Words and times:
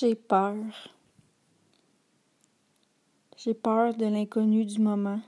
J'ai 0.00 0.14
peur. 0.14 0.56
J'ai 3.36 3.52
peur 3.52 3.94
de 3.94 4.06
l'inconnu 4.06 4.64
du 4.64 4.78
moment. 4.78 5.20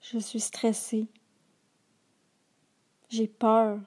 Je 0.00 0.18
suis 0.18 0.40
stressée. 0.40 1.06
J'ai 3.08 3.28
peur 3.28 3.78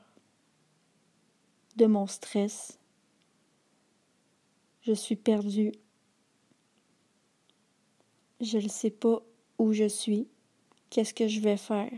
de 1.75 1.87
mon 1.87 2.07
stress. 2.07 2.79
Je 4.83 4.93
suis 4.93 5.17
perdue. 5.17 5.73
Je 8.39 8.59
ne 8.59 8.69
sais 8.69 8.91
pas 8.91 9.21
où 9.57 9.73
je 9.73 9.89
suis. 9.89 10.29
Qu'est-ce 10.89 11.13
que 11.13 11.27
je 11.27 11.41
vais 11.41 11.57
faire? 11.57 11.91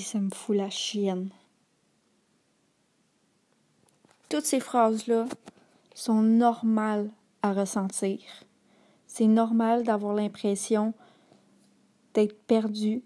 Ça 0.00 0.18
me 0.18 0.30
fout 0.30 0.56
la 0.56 0.70
chienne. 0.70 1.28
Toutes 4.30 4.46
ces 4.46 4.60
phrases-là 4.60 5.26
sont 5.94 6.22
normales 6.22 7.10
à 7.42 7.52
ressentir. 7.52 8.20
C'est 9.06 9.26
normal 9.26 9.82
d'avoir 9.82 10.14
l'impression 10.14 10.94
d'être 12.14 12.40
perdu. 12.46 13.02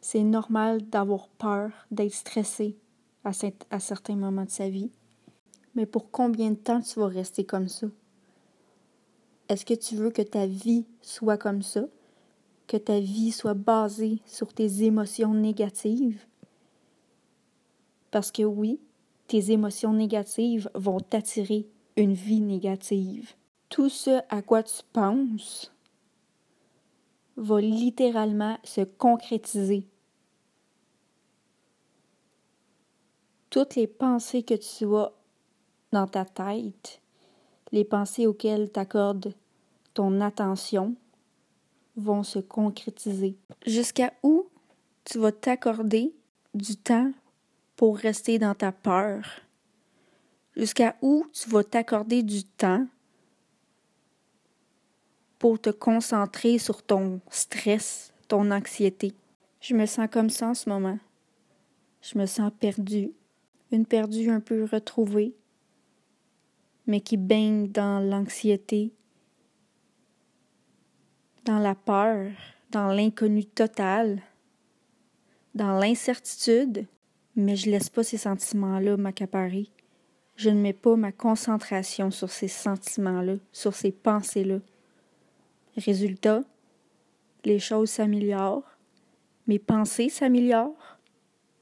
C'est 0.00 0.24
normal 0.24 0.82
d'avoir 0.88 1.28
peur, 1.28 1.70
d'être 1.92 2.14
stressé 2.14 2.76
à, 3.22 3.30
à 3.70 3.78
certains 3.78 4.16
moments 4.16 4.44
de 4.44 4.50
sa 4.50 4.68
vie. 4.68 4.90
Mais 5.76 5.86
pour 5.86 6.10
combien 6.10 6.50
de 6.50 6.56
temps 6.56 6.80
tu 6.80 6.98
vas 6.98 7.06
rester 7.06 7.44
comme 7.44 7.68
ça? 7.68 7.86
Est-ce 9.48 9.64
que 9.64 9.74
tu 9.74 9.94
veux 9.94 10.10
que 10.10 10.22
ta 10.22 10.46
vie 10.46 10.84
soit 11.00 11.38
comme 11.38 11.62
ça? 11.62 11.82
Que 12.72 12.78
ta 12.78 13.00
vie 13.00 13.32
soit 13.32 13.52
basée 13.52 14.22
sur 14.24 14.54
tes 14.54 14.84
émotions 14.84 15.34
négatives? 15.34 16.24
Parce 18.10 18.32
que 18.32 18.44
oui, 18.44 18.80
tes 19.26 19.50
émotions 19.50 19.92
négatives 19.92 20.70
vont 20.74 20.98
t'attirer 20.98 21.68
une 21.98 22.14
vie 22.14 22.40
négative. 22.40 23.34
Tout 23.68 23.90
ce 23.90 24.22
à 24.30 24.40
quoi 24.40 24.62
tu 24.62 24.80
penses 24.90 25.70
va 27.36 27.60
littéralement 27.60 28.56
se 28.64 28.80
concrétiser. 28.80 29.86
Toutes 33.50 33.74
les 33.74 33.86
pensées 33.86 34.44
que 34.44 34.54
tu 34.54 34.86
as 34.96 35.12
dans 35.92 36.06
ta 36.06 36.24
tête, 36.24 37.02
les 37.70 37.84
pensées 37.84 38.26
auxquelles 38.26 38.72
tu 38.72 38.80
accordes 38.80 39.34
ton 39.92 40.22
attention, 40.22 40.96
vont 41.96 42.22
se 42.22 42.38
concrétiser. 42.38 43.36
Jusqu'à 43.66 44.12
où 44.22 44.46
tu 45.04 45.18
vas 45.18 45.32
t'accorder 45.32 46.14
du 46.54 46.76
temps 46.76 47.12
pour 47.76 47.96
rester 47.96 48.38
dans 48.38 48.54
ta 48.54 48.72
peur? 48.72 49.24
Jusqu'à 50.56 50.96
où 51.02 51.26
tu 51.32 51.48
vas 51.48 51.64
t'accorder 51.64 52.22
du 52.22 52.44
temps 52.44 52.86
pour 55.38 55.60
te 55.60 55.70
concentrer 55.70 56.58
sur 56.58 56.82
ton 56.82 57.20
stress, 57.30 58.12
ton 58.28 58.50
anxiété? 58.50 59.14
Je 59.60 59.74
me 59.74 59.86
sens 59.86 60.08
comme 60.10 60.30
ça 60.30 60.48
en 60.48 60.54
ce 60.54 60.68
moment. 60.68 60.98
Je 62.02 62.18
me 62.18 62.26
sens 62.26 62.50
perdue, 62.58 63.12
une 63.70 63.86
perdue 63.86 64.28
un 64.28 64.40
peu 64.40 64.64
retrouvée, 64.64 65.34
mais 66.86 67.00
qui 67.00 67.16
baigne 67.16 67.68
dans 67.68 68.00
l'anxiété, 68.00 68.92
dans 71.44 71.58
la 71.58 71.74
peur, 71.74 72.30
dans 72.70 72.88
l'inconnu 72.88 73.44
total, 73.44 74.22
dans 75.54 75.78
l'incertitude, 75.78 76.86
mais 77.36 77.56
je 77.56 77.70
laisse 77.70 77.90
pas 77.90 78.02
ces 78.02 78.16
sentiments-là 78.18 78.96
m'accaparer. 78.96 79.70
Je 80.36 80.50
ne 80.50 80.60
mets 80.60 80.72
pas 80.72 80.96
ma 80.96 81.12
concentration 81.12 82.10
sur 82.10 82.30
ces 82.30 82.48
sentiments-là, 82.48 83.34
sur 83.52 83.74
ces 83.74 83.92
pensées-là. 83.92 84.58
Résultat, 85.76 86.42
les 87.44 87.58
choses 87.58 87.90
s'améliorent, 87.90 88.78
mes 89.46 89.58
pensées 89.58 90.08
s'améliorent, 90.08 90.98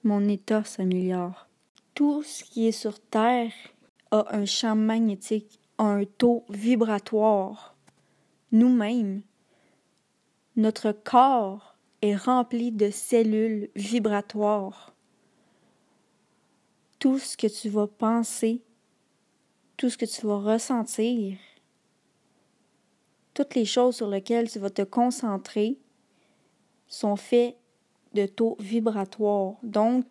mon 0.05 0.29
état 0.29 0.65
s'améliore. 0.65 1.49
Tout 1.95 2.23
ce 2.23 2.45
qui 2.45 2.69
est 2.69 2.73
sur 2.73 3.01
Terre 3.01 3.53
a 4.11 4.37
un 4.37 4.45
champ 4.45 4.77
magnétique, 4.77 5.59
a 5.79 5.85
un 5.85 6.05
taux 6.05 6.45
vibratoire. 6.49 7.77
Nous-mêmes, 8.53 9.23
notre 10.57 10.93
corps 10.93 11.77
est 12.03 12.17
rempli 12.17 12.73
de 12.73 12.91
cellules 12.91 13.71
vibratoires. 13.77 14.95
Tout 16.99 17.19
ce 17.19 17.37
que 17.37 17.47
tu 17.47 17.69
vas 17.69 17.87
penser, 17.87 18.63
tout 19.77 19.89
ce 19.89 19.97
que 19.97 20.05
tu 20.05 20.27
vas 20.27 20.39
ressentir, 20.39 21.39
toutes 23.35 23.55
les 23.55 23.65
choses 23.65 23.97
sur 23.97 24.09
lesquelles 24.09 24.51
tu 24.51 24.59
vas 24.59 24.71
te 24.71 24.83
concentrer 24.83 25.79
sont 26.87 27.17
faits 27.17 27.57
de 28.13 28.27
taux 28.27 28.57
vibratoires. 28.59 29.55
Donc, 29.63 30.05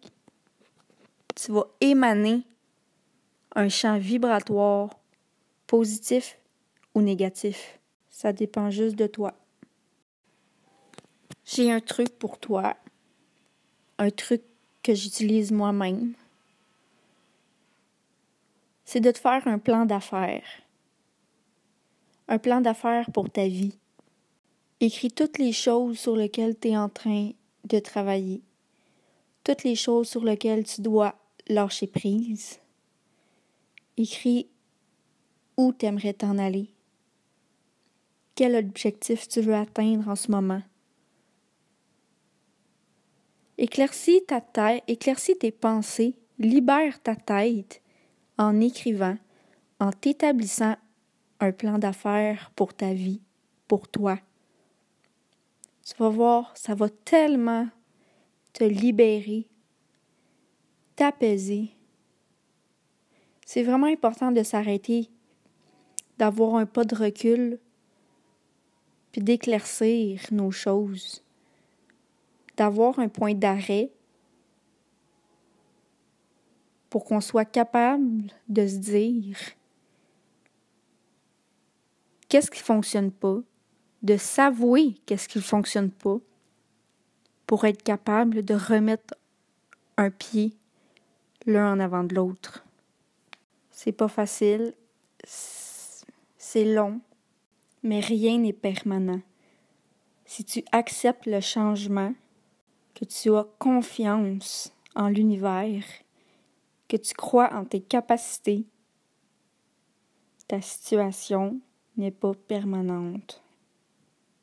tu 1.35 1.51
vas 1.51 1.67
émaner 1.81 2.44
un 3.55 3.69
champ 3.69 3.97
vibratoire 3.97 4.89
positif 5.67 6.39
ou 6.95 7.01
négatif. 7.01 7.79
Ça 8.09 8.33
dépend 8.33 8.72
juste 8.72 8.95
de 8.95 9.07
toi. 9.07 9.33
J'ai 11.51 11.71
un 11.71 11.79
truc 11.79 12.09
pour 12.19 12.37
toi, 12.37 12.77
un 13.97 14.11
truc 14.11 14.43
que 14.83 14.93
j'utilise 14.93 15.51
moi-même. 15.51 16.13
C'est 18.85 18.99
de 18.99 19.09
te 19.09 19.17
faire 19.17 19.47
un 19.47 19.57
plan 19.57 19.87
d'affaires. 19.87 20.45
Un 22.27 22.37
plan 22.37 22.61
d'affaires 22.61 23.09
pour 23.11 23.31
ta 23.31 23.47
vie. 23.47 23.75
Écris 24.79 25.09
toutes 25.09 25.39
les 25.39 25.51
choses 25.51 25.97
sur 25.97 26.15
lesquelles 26.15 26.55
tu 26.55 26.67
es 26.67 26.77
en 26.77 26.87
train 26.87 27.31
de 27.63 27.79
travailler. 27.79 28.41
Toutes 29.43 29.63
les 29.63 29.75
choses 29.75 30.07
sur 30.07 30.23
lesquelles 30.23 30.66
tu 30.66 30.81
dois 30.81 31.16
lâcher 31.47 31.87
prise. 31.87 32.59
Écris 33.97 34.47
où 35.57 35.73
tu 35.73 35.87
aimerais 35.87 36.13
t'en 36.13 36.37
aller. 36.37 36.69
Quel 38.35 38.55
objectif 38.55 39.27
tu 39.27 39.41
veux 39.41 39.55
atteindre 39.55 40.09
en 40.09 40.16
ce 40.16 40.29
moment? 40.29 40.61
Éclaircis 43.62 44.22
ta 44.25 44.40
tête, 44.40 44.86
éclaircis 44.88 45.38
tes 45.38 45.52
pensées, 45.52 46.16
libère 46.38 47.03
ta 47.03 47.18
tête 47.18 47.81
en 48.38 48.62
écrivant, 48.62 49.18
en 49.81 49.92
t'établissant 49.92 50.78
un 51.42 51.52
plan 51.52 51.78
d'affaires 51.78 52.53
pour 52.56 52.74
ta 52.74 52.94
vie, 52.94 53.20
pour 53.68 53.90
toi. 53.90 54.18
Tu 55.86 55.94
vas 55.97 56.08
voir, 56.08 56.56
ça 56.56 56.74
va 56.74 56.88
tellement 56.88 57.68
te 58.53 58.64
libérer, 58.64 59.46
t'apaiser. 60.96 61.72
C'est 63.46 63.64
vraiment 63.64 63.88
important 63.88 64.31
de 64.31 64.41
s'arrêter, 64.41 65.09
d'avoir 66.18 66.56
un 66.56 66.66
pas 66.66 66.86
de 66.86 66.96
recul, 66.96 67.59
puis 69.12 69.22
d'éclaircir 69.22 70.22
nos 70.31 70.52
choses 70.52 71.26
d'avoir 72.59 73.00
un 73.00 73.08
point 73.08 73.34
d'arrêt 73.34 73.90
pour 76.90 77.06
qu'on 77.06 77.22
soit 77.22 77.46
capable 77.46 78.34
de 78.50 78.68
se 78.68 78.75
dire 78.75 79.38
qu'est-ce 82.28 82.52
qui 82.52 82.59
fonctionne 82.59 83.12
pas, 83.12 83.40
de 84.03 84.18
s'avouer 84.18 84.96
qu'est-ce 85.06 85.29
qui 85.29 85.41
fonctionne 85.41 85.90
pas 85.90 86.20
pour 87.47 87.64
être 87.64 87.82
capable 87.82 88.44
de 88.44 88.56
remettre 88.56 89.16
un 89.96 90.12
pied 90.12 90.53
l'un 91.46 91.72
en 91.72 91.79
avant 91.79 92.03
de 92.03 92.14
l'autre. 92.14 92.66
C'est 93.72 93.94
pas 93.94 94.09
facile, 94.09 94.73
c'est 95.23 96.66
long, 96.66 97.00
mais 97.84 98.02
rien 98.02 98.38
n'est 98.38 98.52
permanent. 98.52 99.22
Si 100.26 100.44
tu 100.44 100.62
acceptes 100.73 101.26
le 101.26 101.40
changement, 101.40 102.14
que 102.99 103.05
tu 103.05 103.34
as 103.34 103.47
confiance 103.59 104.73
en 104.93 105.07
l'univers, 105.07 105.85
que 106.90 106.97
tu 106.97 107.13
crois 107.13 107.53
en 107.53 107.63
tes 107.63 107.79
capacités, 107.79 108.66
ta 110.49 110.59
situation 110.59 111.61
n'est 111.96 112.11
pas 112.11 112.34
permanente. 112.34 113.41